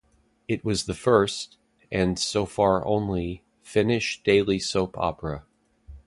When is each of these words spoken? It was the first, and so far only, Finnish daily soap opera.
It 0.47 0.65
was 0.65 0.85
the 0.85 0.95
first, 0.95 1.59
and 1.91 2.17
so 2.17 2.47
far 2.47 2.83
only, 2.87 3.43
Finnish 3.61 4.23
daily 4.23 4.57
soap 4.57 4.97
opera. 4.97 5.43